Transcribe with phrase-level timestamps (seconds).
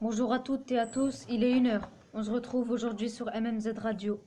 [0.00, 1.90] Bonjour à toutes et à tous, il est une heure.
[2.14, 4.20] On se retrouve aujourd'hui sur MMZ Radio.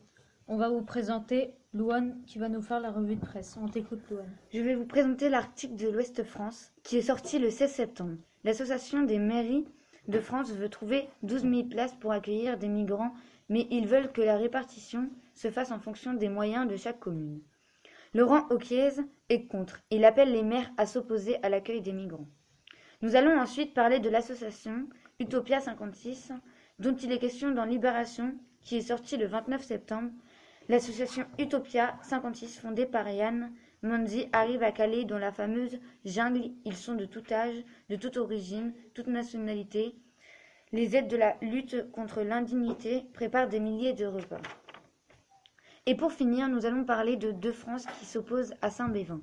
[0.48, 3.58] On va vous présenter Louane qui va nous faire la revue de presse.
[3.62, 4.32] On t'écoute Louane.
[4.54, 8.18] Je vais vous présenter l'article de l'Ouest France qui est sorti le 16 septembre.
[8.44, 9.66] L'association des mairies
[10.08, 13.14] de France veut trouver 12 000 places pour accueillir des migrants,
[13.50, 17.42] mais ils veulent que la répartition se fasse en fonction des moyens de chaque commune.
[18.16, 18.92] Laurent Auquiez
[19.30, 19.82] est contre.
[19.90, 22.28] Il appelle les maires à s'opposer à l'accueil des migrants.
[23.02, 24.88] Nous allons ensuite parler de l'association
[25.20, 26.32] Utopia 56,
[26.78, 30.12] dont il est question dans Libération, qui est sorti le 29 septembre.
[30.70, 36.52] L'association Utopia 56, fondée par Yann Monzi, arrive à Calais dans la fameuse jungle.
[36.66, 39.96] Ils sont de tout âge, de toute origine, toute nationalité.
[40.72, 44.42] Les aides de la lutte contre l'indignité préparent des milliers de repas.
[45.86, 49.20] Et pour finir, nous allons parler de Deux France qui s'oppose à Saint-Bévin.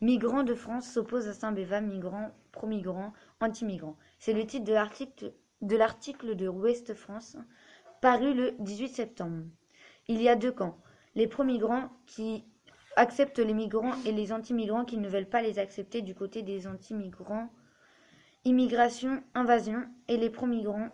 [0.00, 3.98] Migrants de France s'opposent à Saint-Bévin, migrants, pro-migrants, anti-migrants.
[4.18, 7.36] C'est le titre de l'article de Ouest France,
[8.00, 9.44] paru le 18 septembre.
[10.06, 10.78] Il y a deux camps.
[11.14, 12.42] Les pro-migrants qui
[12.96, 16.66] acceptent les migrants et les anti-migrants qui ne veulent pas les accepter du côté des
[16.66, 17.50] anti-migrants.
[18.46, 20.88] Immigration, invasion et les pro-migrants,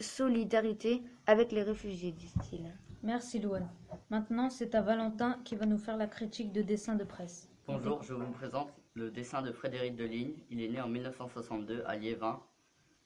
[0.00, 2.74] solidarité avec les réfugiés, disent-ils.
[3.04, 3.68] Merci Louane.
[4.08, 7.50] Maintenant, c'est à Valentin qui va nous faire la critique de dessin de presse.
[7.66, 10.32] Bonjour, je vous présente le dessin de Frédéric Deligne.
[10.48, 12.40] Il est né en 1962 à Liévin.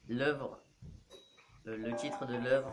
[0.09, 0.61] L'œuvre,
[1.67, 2.73] euh, le titre de l'œuvre,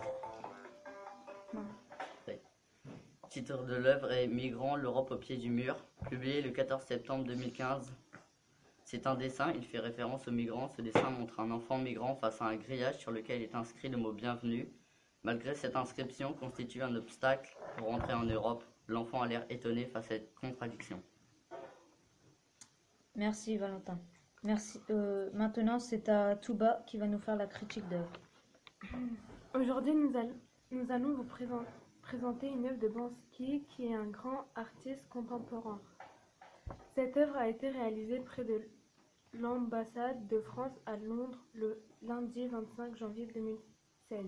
[3.35, 5.75] titre de l'œuvre est Migrants, l'Europe au pied du mur,
[6.07, 7.91] publié le 14 septembre 2015.
[8.85, 10.69] C'est un dessin, il fait référence aux migrants.
[10.77, 13.97] Ce dessin montre un enfant migrant face à un grillage sur lequel est inscrit le
[13.97, 14.69] mot bienvenue.
[15.25, 20.05] Malgré cette inscription constitue un obstacle pour rentrer en Europe, l'enfant a l'air étonné face
[20.05, 21.01] à cette contradiction.
[23.15, 23.97] Merci Valentin.
[24.43, 24.79] Merci.
[24.91, 28.11] Euh, maintenant, c'est à Touba qui va nous faire la critique d'œuvre.
[29.55, 30.35] Aujourd'hui, nous, all-
[30.69, 31.65] nous allons vous présent-
[32.03, 35.81] présenter une œuvre de Bansky qui est un grand artiste contemporain.
[36.93, 38.61] Cette œuvre a été réalisée près de
[39.33, 44.19] l'ambassade de France à Londres le lundi 25 janvier 2016.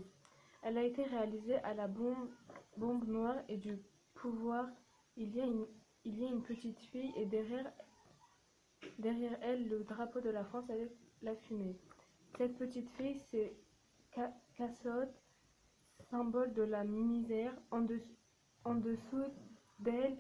[0.64, 2.30] Elle a été réalisée à la bombe,
[3.08, 3.78] noire et du
[4.16, 4.68] pouvoir.
[5.16, 7.72] Il y a une, petite fille et derrière,
[9.42, 10.92] elle le drapeau de la France avec
[11.22, 11.76] la fumée.
[12.38, 13.54] Cette petite fille, c'est
[14.14, 15.14] Ca- Cassode,
[16.10, 17.54] symbole de la misère.
[17.72, 19.32] En, dessous-
[19.80, 20.18] d'elle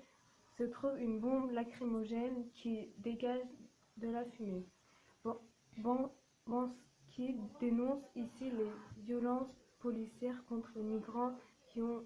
[0.58, 3.46] se trouve une bombe lacrymogène qui dégage
[3.97, 4.66] de la fumée.
[5.24, 5.42] Ban-
[5.78, 6.12] Ban-
[6.46, 8.72] Bansky dénonce ici les
[9.03, 11.34] violences policières contre les migrants
[11.68, 12.04] qui ont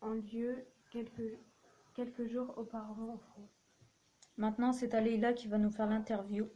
[0.00, 1.36] en lieu quelques,
[1.94, 3.50] quelques jours auparavant en France.
[4.36, 6.48] Maintenant, c'est à Leïla qui va nous faire l'interview.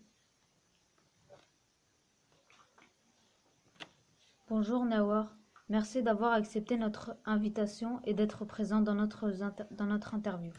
[4.48, 5.36] Bonjour Nawar.
[5.68, 10.52] Merci d'avoir accepté notre invitation et d'être présent dans notre, inter- dans notre interview.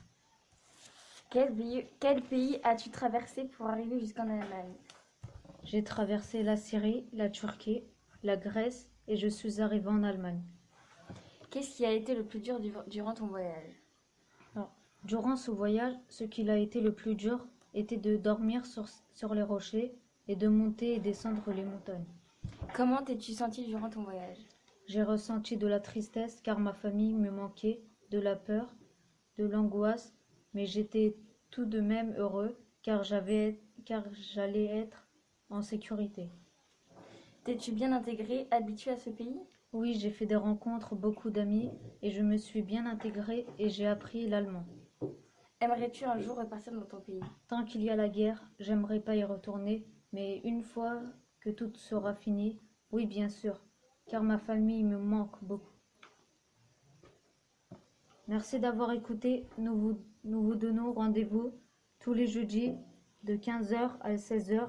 [1.30, 4.74] Quel pays, quel pays as-tu traversé pour arriver jusqu'en Allemagne?
[5.64, 7.84] J'ai traversé la Syrie, la Turquie,
[8.24, 10.42] la Grèce et je suis arrivé en Allemagne.
[11.50, 13.82] Qu'est-ce qui a été le plus dur du- durant ton voyage?
[15.04, 17.46] Durant ce voyage, ce qu'il a été le plus dur
[17.76, 19.94] était de dormir sur, sur les rochers
[20.28, 22.08] et de monter et descendre les montagnes.
[22.74, 24.40] Comment t'es-tu senti durant ton voyage?
[24.88, 28.74] J'ai ressenti de la tristesse car ma famille me manquait, de la peur,
[29.38, 30.16] de l'angoisse,
[30.56, 31.16] mais j'étais
[31.52, 35.08] tout de même heureux car j'avais car j'allais être
[35.52, 36.32] en sécurité.
[37.46, 39.40] T'es-tu bien intégré, habitué à ce pays?
[39.72, 41.70] Oui, j'ai fait des rencontres, beaucoup d'amis
[42.02, 44.66] et je me suis bien intégrée et j'ai appris l'allemand.
[45.62, 47.22] Aimerais-tu un jour repartir dans ton pays?
[47.48, 51.04] Tant qu'il y a la guerre, j'aimerais pas y retourner, mais une fois
[51.40, 52.60] que tout sera fini,
[52.92, 53.62] oui bien sûr,
[54.08, 55.76] car ma famille me manque beaucoup.
[58.28, 59.46] Merci d'avoir écouté.
[59.60, 61.54] Nous vous, nous vous donnons rendez-vous
[62.00, 62.74] tous les jeudis
[63.22, 64.68] de 15h à 16h